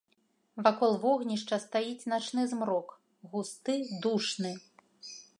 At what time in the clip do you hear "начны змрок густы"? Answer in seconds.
2.13-3.75